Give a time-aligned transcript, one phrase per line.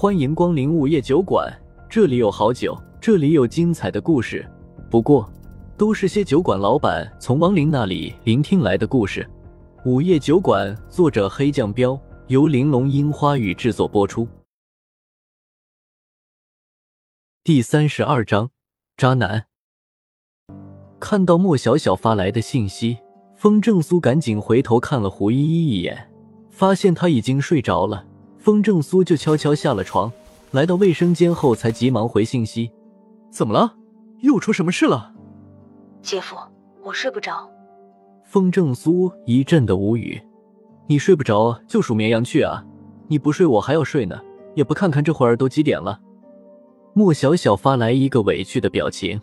[0.00, 1.54] 欢迎光临午夜酒馆，
[1.86, 4.50] 这里有好酒，这里有精彩的故事。
[4.90, 5.30] 不过，
[5.76, 9.28] 都是些酒馆老板从亡灵那里聆听来的故事。
[9.84, 14.26] 午夜酒馆，作者黑酱标，由玲珑樱花雨制作播出。
[17.44, 18.48] 第三十二章，
[18.96, 19.48] 渣男。
[20.98, 22.96] 看到莫小小发来的信息，
[23.36, 26.10] 风正苏赶紧回头看了胡依依一眼，
[26.48, 28.06] 发现她已经睡着了。
[28.40, 30.10] 风正苏就悄悄下了床，
[30.52, 32.70] 来到卫生间后，才急忙回信息
[33.30, 33.74] ：“怎么了？
[34.20, 35.12] 又出什么事了？”
[36.00, 36.34] 姐夫，
[36.82, 37.46] 我睡不着。
[38.24, 40.18] 风正苏一阵的无语
[40.88, 42.64] ：“你睡不着就数绵羊去啊！
[43.08, 44.18] 你不睡我还要睡呢，
[44.54, 46.00] 也不看看这会儿都几点了。”
[46.94, 49.20] 莫小小发来一个委屈的表情：“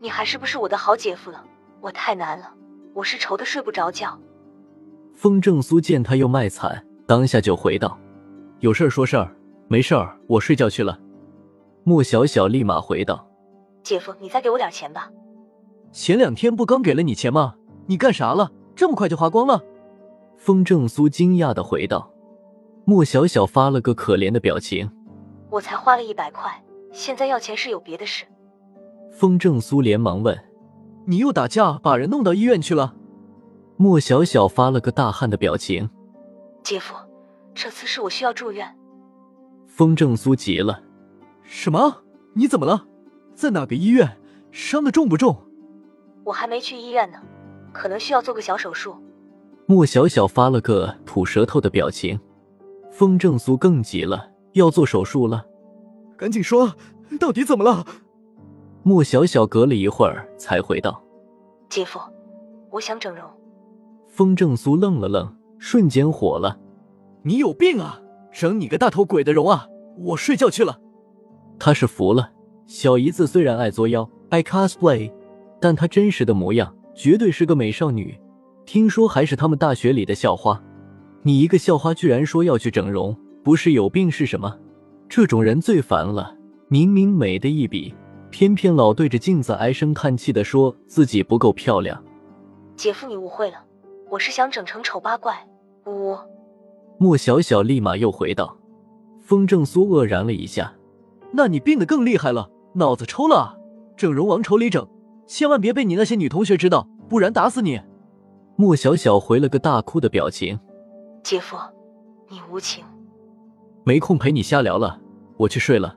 [0.00, 1.42] 你还是不是我的好姐夫了？
[1.80, 2.54] 我太难了，
[2.94, 4.16] 我是愁的睡不着觉。”
[5.12, 7.98] 风正苏见他又卖惨，当下就回道。
[8.60, 9.36] 有事儿说事儿，
[9.68, 10.98] 没事儿我睡觉去了。
[11.82, 13.28] 莫小小立马回道
[13.82, 15.10] ：“姐夫，你再给我点钱吧。
[15.92, 17.56] 前两天不刚给了你钱吗？
[17.86, 18.50] 你干啥了？
[18.74, 19.62] 这么快就花光了？”
[20.38, 22.10] 风正苏惊讶的回道。
[22.86, 24.90] 莫小小发了个可怜的表情
[25.50, 26.50] ：“我才花了一百块，
[26.92, 28.24] 现在要钱是有别的事。”
[29.12, 30.38] 风正苏连忙问
[31.06, 32.94] ：“你又打架把人弄到医院去了？”
[33.76, 35.88] 莫小小发了个大汗的表情
[36.64, 36.94] ：“姐夫。”
[37.54, 38.76] 这次是我需要住院。
[39.66, 40.82] 风正苏急了
[41.42, 42.02] ：“什么？
[42.34, 42.86] 你怎么了？
[43.34, 44.18] 在哪个医院？
[44.50, 45.36] 伤的重不重？”
[46.24, 47.18] 我还没去医院呢，
[47.72, 48.96] 可能需要做个小手术。
[49.66, 52.18] 莫小小发了个吐舌头的表情。
[52.90, 55.44] 风正苏更急了：“要做手术了？
[56.16, 56.74] 赶紧说，
[57.18, 57.84] 到底怎么了？”
[58.84, 61.02] 莫小小隔了一会儿才回道
[61.68, 61.98] ：“姐夫，
[62.70, 63.24] 我想整容。”
[64.06, 66.56] 风正苏愣了愣，瞬间火了。
[67.26, 68.00] 你有病啊！
[68.32, 69.66] 整你个大头鬼的容啊！
[69.96, 70.78] 我睡觉去了。
[71.58, 72.32] 他是服了，
[72.66, 75.10] 小姨子虽然爱作妖、爱 cosplay，
[75.60, 78.18] 但她真实的模样绝对是个美少女。
[78.66, 80.62] 听说还是他们大学里的校花。
[81.22, 84.58] 你一个校花居然说要去整容，不是有病是什么？
[85.08, 86.36] 这种人最烦了。
[86.68, 87.94] 明明美的一笔，
[88.30, 92.02] 偏偏老对着镜子唉声叹气的说自己不够漂亮。
[92.76, 93.64] 姐夫，你误会了，
[94.10, 95.36] 我是想整成丑八怪。
[95.86, 96.18] 呜呜。
[96.98, 98.56] 莫小小立马又回道
[99.20, 100.74] ：“风正苏愕然了一下，
[101.32, 103.56] 那你病得更厉害了，脑子抽了啊！
[103.96, 104.86] 整容往丑里整，
[105.26, 107.80] 千万别被你那些女同学知道，不然打死你！”
[108.56, 110.58] 莫小小回了个大哭的表情
[111.24, 111.56] ：“姐夫，
[112.28, 112.84] 你无情，
[113.84, 115.00] 没空陪你瞎聊了，
[115.36, 115.96] 我去睡了。”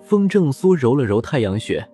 [0.00, 1.86] 风正苏揉了揉太阳穴，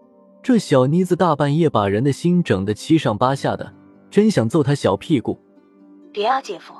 [0.43, 3.75] 这小妮子大半夜把人的心整得七上八下的，
[4.11, 5.41] 真想揍她小屁股。
[6.13, 6.75] 别啊，姐夫，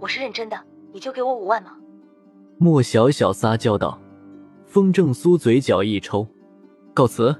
[0.00, 0.56] 我是认真的。
[0.92, 1.72] 你就给我五万吗？
[2.58, 3.98] 莫小小撒娇道。
[4.66, 6.26] 风正苏嘴角一抽，
[6.94, 7.34] 告辞，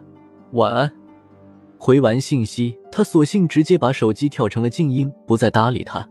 [0.52, 0.90] 晚安。
[1.78, 6.06] 回完信息，他索性直接把手机调成了静音，不再搭理他。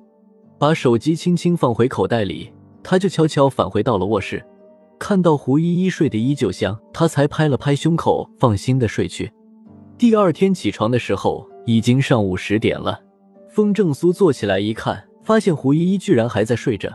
[0.57, 2.51] 把手机轻轻放回口袋里，
[2.81, 4.45] 他就悄悄返回到了卧室。
[4.97, 9.31] 看到胡依依睡得依旧香，他才拍了拍胸口，放心的睡去。
[9.97, 13.00] 第二天起床的时候，已经上午十点了。
[13.50, 16.89] 风正苏坐起来一看，发现胡依依居然还在睡着。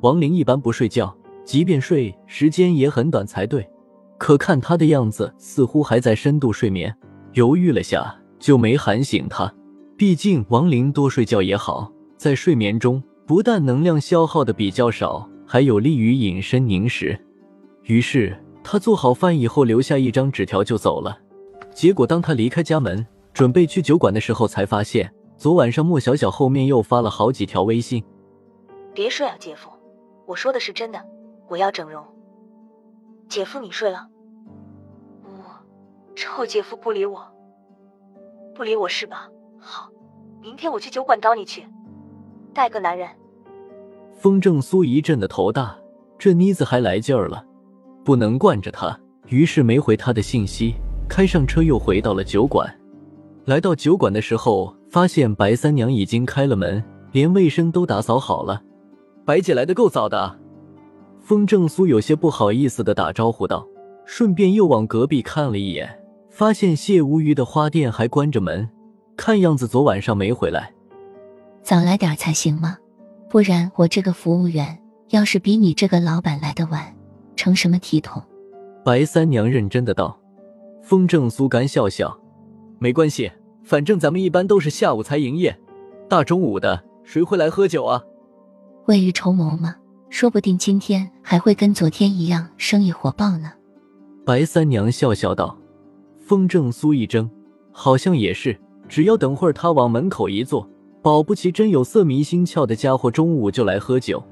[0.00, 1.14] 亡灵一般不睡觉，
[1.44, 3.68] 即便睡，时间也很短才对。
[4.16, 6.94] 可看他的样子，似乎还在深度睡眠。
[7.32, 9.52] 犹豫了下，就没喊醒他。
[9.96, 17.18] 毕竟亡灵多睡觉也好，在睡眠中不但能量消耗的比较少，还有利于隐身凝实。
[17.84, 21.18] 于是他做好饭以后，留下一张纸条就走了。
[21.72, 28.02] 结果当他离开家门，准备去酒馆的时候，才发现昨晚上莫小小后面又发了好几条微信
[28.92, 29.70] ：“别睡啊，姐夫。”
[30.28, 31.02] 我说的是真的，
[31.48, 32.04] 我要整容。
[33.30, 34.06] 姐夫，你睡了？
[35.24, 35.40] 我，
[36.14, 37.26] 臭姐夫不理我，
[38.54, 39.26] 不理我是吧？
[39.58, 39.88] 好，
[40.42, 41.66] 明天我去酒馆找你去，
[42.52, 43.08] 带个男人。
[44.18, 45.74] 风正苏一阵的头大，
[46.18, 47.42] 这妮子还来劲儿了，
[48.04, 50.74] 不能惯着她，于是没回他的信息，
[51.08, 52.70] 开上车又回到了酒馆。
[53.46, 58.62] 来到酒馆的时候，发现白三娘已经开了门，连卫生都打扫好了。
[59.28, 60.38] 白姐来的够早的，
[61.20, 63.68] 风正苏有些不好意思的打招呼道，
[64.06, 68.66] 顺便又往隔壁看了一眼，发现谢无鱼的花店还关着门，
[69.18, 70.72] 看样子昨晚上没回来。
[71.62, 72.78] 早来点才行吗？
[73.28, 74.78] 不然我这个服务员
[75.10, 76.82] 要是比你这个老板来的晚，
[77.36, 78.22] 成什么体统？
[78.82, 80.18] 白三娘认真的道。
[80.82, 82.18] 风正苏干笑笑，
[82.78, 83.30] 没关系，
[83.62, 85.54] 反正咱们一般都是下午才营业，
[86.08, 88.02] 大中午的谁会来喝酒啊？
[88.88, 89.76] 未雨绸缪吗？
[90.08, 93.52] 说不定今天还会跟昨天一样生意火爆呢。
[94.24, 95.54] 白三娘笑笑道。
[96.18, 97.28] 风正苏一怔，
[97.70, 98.58] 好像也是。
[98.88, 100.66] 只要等会儿他往门口一坐，
[101.02, 104.24] 保不齐真有色迷心窍的家伙中午就来喝酒。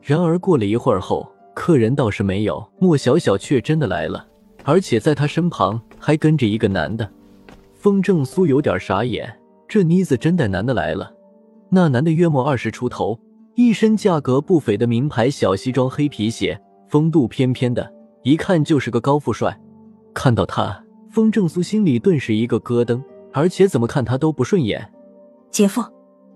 [0.00, 4.24] 然而过了一会儿后，客人倒是没有，莫小小却真的来了，
[4.62, 7.10] 而且在他身旁还跟着一个男的。
[7.74, 9.36] 风正苏有点傻眼，
[9.66, 11.12] 这妮子真带男的来了。
[11.68, 13.18] 那男的约莫二十出头，
[13.56, 17.90] 一身价格不菲的名牌小西装、黑皮鞋，风度翩翩的，
[18.22, 19.58] 一看就是个高富帅。
[20.12, 20.78] 看到他，
[21.10, 23.02] 风正苏心里顿时一个咯噔。
[23.32, 24.86] 而且怎么看他都不顺眼，
[25.50, 25.82] 姐夫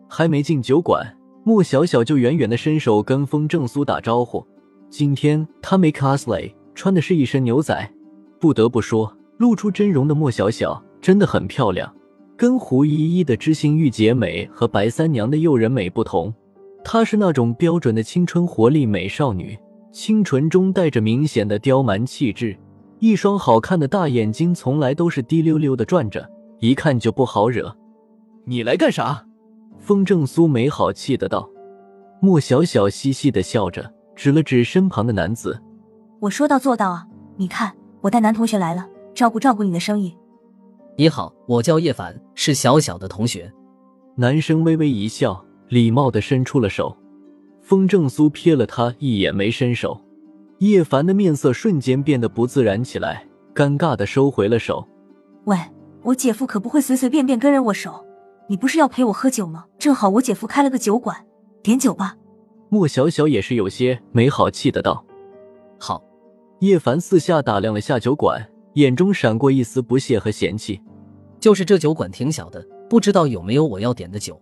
[0.08, 1.14] 还没进酒馆，
[1.44, 4.42] 莫小小就远远的伸手跟风正苏打招呼。
[4.88, 7.92] 今天他没 cosplay，穿的是一身牛仔。
[8.38, 11.94] 不得不说，露出真容的莫小小真的很漂亮。
[12.34, 16.32] 跟胡依依的知性御姐美和白三娘的诱人美不同，
[16.82, 19.58] 她是那种标准的青春活力美少女，
[19.92, 22.56] 清纯中带着明显的刁蛮气质，
[22.98, 26.28] 一双好看的大眼睛从来都是滴溜溜的转着。
[26.58, 27.74] 一看就不好惹，
[28.44, 29.24] 你来干啥？
[29.78, 31.48] 风正苏没好气的道。
[32.20, 35.58] 莫小小嘻嘻的笑着，指了指身旁的男子
[36.20, 37.06] ：“我说到做到啊！
[37.36, 40.14] 你看，我带男同学来了，照顾照顾你的生意。”
[40.98, 43.50] 你好，我叫叶凡，是小小的同学。
[44.16, 46.94] 男生微微一笑，礼貌的伸出了手。
[47.62, 49.98] 风正苏瞥了他一眼，没伸手。
[50.58, 54.86] 叶凡的面色瞬间变得不自然起来，尴尬的收回了手。
[55.46, 55.56] 喂。
[56.02, 58.06] 我姐夫可不会随随便便跟人握手，
[58.48, 59.66] 你不是要陪我喝酒吗？
[59.78, 61.14] 正好我姐夫开了个酒馆，
[61.62, 62.16] 点酒吧。
[62.70, 65.04] 莫小小也是有些没好气的道
[65.78, 66.02] ：“好。”
[66.60, 70.80] 叶凡四下打量了下酒馆，眼中闪过一丝不屑和嫌弃。
[71.38, 74.40] 就是这酒馆挺小的，不知道有没有我要点的酒。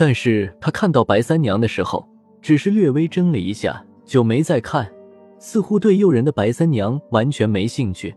[0.00, 2.08] 但是他看到白三娘的时候，
[2.40, 4.90] 只是略微怔了一下，就没再看，
[5.38, 8.16] 似乎对诱人的白三娘完全没兴趣。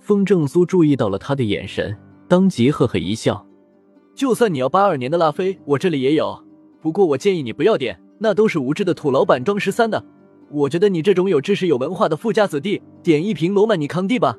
[0.00, 1.96] 风正苏注意到了他的眼神，
[2.26, 3.46] 当即呵呵一笑
[4.16, 6.36] ：“就算你要八二年的拉菲，我这里也有。
[6.80, 10.04] 不过我建议你不要点，那都是无知的土老板装十三的。
[10.50, 14.36] 我觉得你这种有知识、有文化的富家子弟，点一瓶罗曼尼康帝吧。”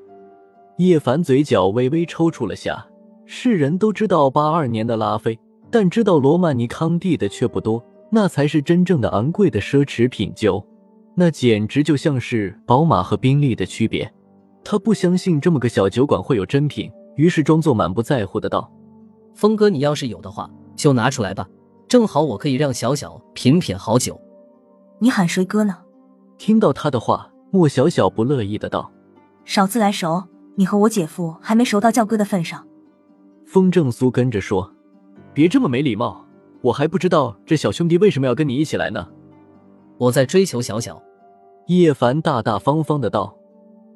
[0.79, 2.85] 叶凡嘴角微微抽搐了下。
[3.25, 5.39] 世人都知道八二年的拉菲，
[5.73, 7.83] 但知道罗曼尼康帝的却不多。
[8.11, 10.63] 那才是真正的昂贵的奢侈品酒，
[11.15, 14.13] 那简直就像是宝马和宾利的区别。
[14.63, 18.71] 他不相信这么个小酒馆会有真品，于是装作满不在乎的道
[19.33, 21.49] ：“峰哥，你要是有的话，就拿出来吧，
[21.87, 24.21] 正好我可以让小小品品好酒。”
[25.01, 25.75] 你喊谁哥呢？
[26.37, 28.91] 听到他的话，莫小小不乐意的道
[29.43, 32.63] ：“少自来熟，你和我姐夫还没熟到叫哥的份上。”
[33.47, 34.71] 风正苏跟着说
[35.33, 36.25] ：“别这么没礼貌，
[36.61, 39.07] 我还不知道这小兄弟为什么要跟你一起来呢。”
[39.97, 41.01] 我在追求小小。
[41.67, 43.35] 叶凡大大方方的道。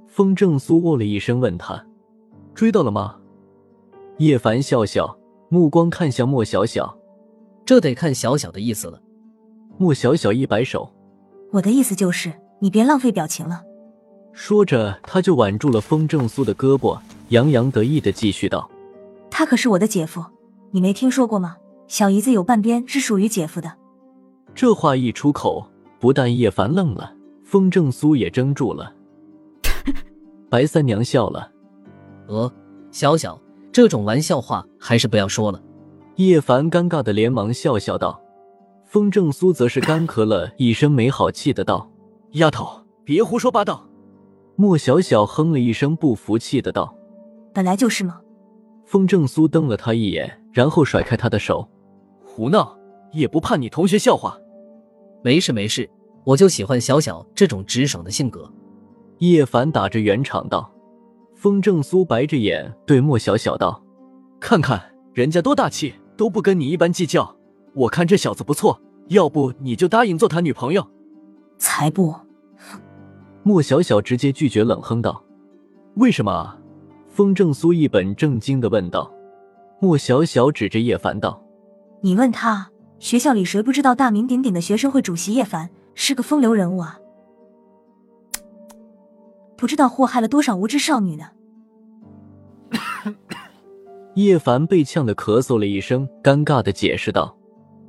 [0.08, 1.86] 风正苏哦了一声，问他
[2.56, 3.18] ：“追到了吗？”
[4.18, 5.16] 叶凡笑笑，
[5.50, 6.98] 目光看向莫小小
[7.64, 9.00] ：“这得看小小的意思了。”
[9.78, 10.92] 莫小小一摆手
[11.54, 13.62] ：“我的意思就是，你别浪费表情了。”
[14.34, 16.98] 说着，他就挽住了风正苏的胳膊，
[17.30, 18.68] 洋洋得意的继续道
[19.30, 20.24] ：“他可是我的姐夫，
[20.72, 21.58] 你没听说过吗？
[21.88, 23.72] 小姨子有半边是属于姐夫的。”
[24.54, 25.66] 这话一出口，
[26.00, 28.94] 不但叶凡愣了，风正苏也怔住了。
[30.50, 31.52] 白三娘笑了，
[32.28, 32.52] 呃，
[32.92, 33.40] 小小，
[33.72, 35.62] 这种玩笑话还是不要说了。
[36.16, 38.20] 叶凡尴尬的连忙笑笑道，
[38.86, 41.90] 风正苏则是干咳了一声，没好气的道
[42.34, 42.68] ：“丫头，
[43.04, 43.88] 别胡说八道。”
[44.58, 46.96] 莫小小哼了一声，不服气的道
[47.54, 48.20] ：“本来就是嘛。”
[48.88, 51.68] 风正苏瞪了他一眼，然后甩开他的手
[52.24, 52.74] ：“胡闹，
[53.12, 54.40] 也不怕你同学笑话。”
[55.22, 55.90] 没事没事，
[56.24, 58.50] 我就喜欢小小这种直爽的性格。
[59.18, 60.72] 叶凡打着圆场道
[61.36, 63.84] ：“风正苏白着眼对莫小小道，
[64.40, 64.82] 看看
[65.14, 67.36] 人家多大气，都不跟你一般计较。
[67.74, 70.88] 我看这小子不错，要不你就答应做他女朋友？”
[71.60, 72.16] 才不！
[73.44, 75.22] 莫小小直接拒绝，冷哼道
[75.96, 76.58] ：“为什么？”
[77.18, 79.12] 风正苏一本正经的问道。
[79.80, 81.44] 莫小小指着叶凡道
[82.02, 82.70] ：“你问他，
[83.00, 87.00] 学校里谁不知道大名鼎鼎的学生会主席叶凡是个风流人物啊？”
[89.58, 91.26] 不知道祸害了多少无知少女呢。
[94.14, 97.36] 叶凡被呛得咳嗽了一声，尴尬的解释道：“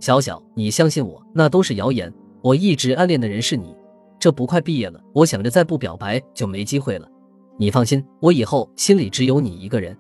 [0.01, 2.11] 小小，你相信我，那都是谣言。
[2.41, 3.77] 我一直暗恋的人是你，
[4.19, 7.07] 这不快毕业了，我想着再不表白就没机会了。
[7.59, 9.97] 你放心，我以后心里只有你一个人。”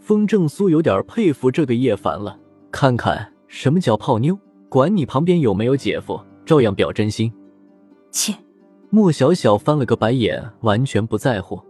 [0.00, 2.36] 风正苏有点佩服这个叶凡了，
[2.70, 4.36] 看看什么叫泡妞，
[4.68, 7.32] 管你旁边有没有姐夫，照样表真心。
[8.10, 8.34] 切！
[8.88, 11.60] 莫小小翻了个白眼，完全不在乎。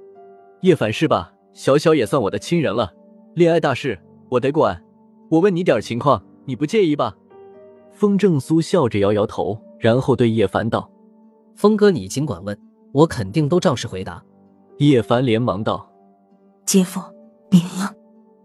[0.63, 1.33] 叶凡是吧？
[1.53, 2.91] 小小也算我的亲人了，
[3.35, 3.99] 恋爱大事
[4.31, 4.83] 我得管。
[5.29, 7.15] 我问你点情况，你不介意吧？
[7.93, 10.91] 风正苏笑着摇摇头，然后对叶凡道
[11.57, 12.59] ：“峰哥，你尽管问，
[12.93, 14.23] 我肯定都照实回答。”
[14.81, 15.87] 叶凡连忙道
[16.65, 17.03] ：“姐夫，
[17.51, 17.61] 别！”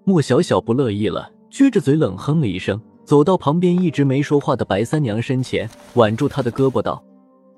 [0.03, 7.01] 莫小小不乐意了，撅着嘴冷哼了一声，走到旁边一直没说话的白三娘身前，挽住她的胳膊道：“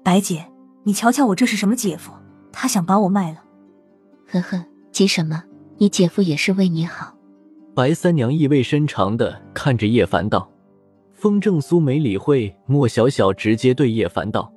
[0.06, 0.46] 白姐，
[0.84, 2.12] 你瞧瞧我这是什么姐夫？
[2.52, 3.40] 他想把我卖了。”
[4.30, 5.44] 呵呵，急什么？
[5.80, 7.16] 你姐夫也是为你好。
[7.74, 10.48] 白三娘意味深长的看着叶凡道。
[11.14, 14.54] 风正苏没理会莫小小，直接对叶凡道：“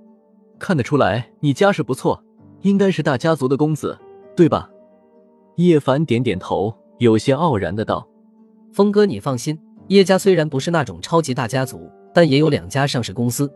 [0.61, 2.23] 看得出来你家世不错，
[2.61, 3.99] 应该是大家族的公子，
[4.41, 4.71] 对吧？”
[5.57, 8.09] 叶凡点点头，有些傲然的道
[8.73, 13.53] ：“峰哥，你放心，叶家虽然不是那种超级大家族，但也有两家上市公司，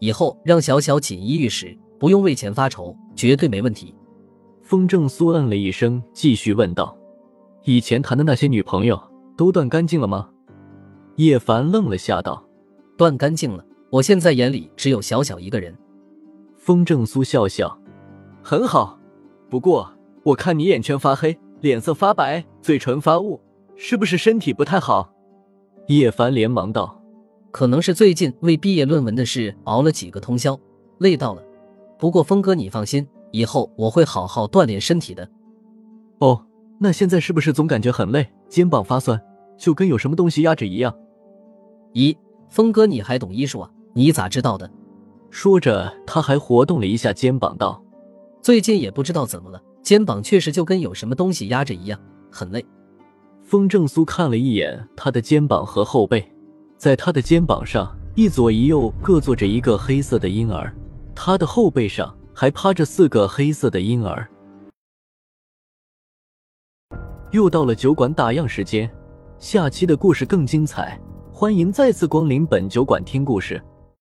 [0.00, 3.94] 以后让小小锦衣玉食，不用为钱发愁，绝对没问题。”
[4.60, 6.98] 风正苏嗯了一声，继续问道
[7.62, 9.00] ：“以前谈的那些女朋友
[9.36, 10.28] 都断干净了吗？”
[11.14, 12.44] 叶凡愣了下，道
[12.98, 15.72] ：“断干净了，我现在眼里只有小小一个人。”
[16.58, 17.78] 风正苏笑笑
[18.42, 18.98] ：“很好，
[19.48, 19.88] 不过
[20.24, 23.38] 我看你眼圈发黑，脸色发白，嘴唇发雾，
[23.76, 25.12] 是不是身体不太好？”
[25.88, 26.98] 叶凡连忙道
[27.52, 30.58] ：“可能是最近为毕业论文的事熬了几个通宵，
[30.98, 31.42] 累到了。
[31.98, 35.28] 不过峰哥你放心，以后我会好好锻炼身体的。”
[36.20, 36.46] 哦，
[36.78, 39.20] 那现在是不是总感觉很累，肩膀发酸，
[39.58, 40.96] 就跟有什么东西压着一样？
[41.92, 42.16] 咦，
[42.48, 43.70] 峰哥，你还懂医术啊？
[43.92, 44.70] 你咋知道的？
[45.28, 47.84] 说着，他还活动了一下肩膀，道
[48.40, 52.00] ：“最近也不知道怎么了，肩膀确实就跟有什么东西压着一样，
[52.32, 52.64] 很累。”
[53.44, 56.26] 风正苏看了一眼他的肩膀和后背，
[56.78, 60.74] 在他的肩膀上，一左一右各坐着一个黑色的婴儿，
[61.14, 64.26] 他的后背上还趴着四个黑色的婴儿。
[67.32, 68.90] 又到了酒馆打烊时间，
[69.38, 70.98] 下期的故事更精彩。
[71.30, 73.62] 欢迎再次光临本酒馆听故事。